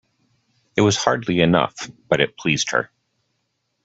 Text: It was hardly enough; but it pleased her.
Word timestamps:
It 0.75 0.81
was 0.81 0.97
hardly 0.97 1.41
enough; 1.41 1.75
but 2.07 2.21
it 2.21 2.35
pleased 2.35 2.71
her. 2.71 2.89